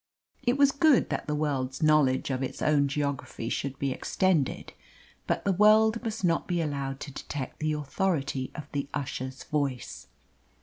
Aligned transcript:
It 0.41 0.57
was 0.57 0.71
good 0.71 1.11
that 1.11 1.27
the 1.27 1.35
world's 1.35 1.83
knowledge 1.83 2.31
of 2.31 2.41
its 2.41 2.63
own 2.63 2.87
geography 2.87 3.49
should 3.49 3.77
be 3.77 3.91
extended, 3.91 4.73
but 5.27 5.45
the 5.45 5.51
world 5.53 6.03
must 6.03 6.23
not 6.25 6.47
be 6.47 6.59
allowed 6.59 6.99
to 7.01 7.11
detect 7.13 7.59
the 7.59 7.73
authority 7.73 8.49
of 8.55 8.67
the 8.71 8.87
usher's 8.95 9.43
voice. 9.43 10.07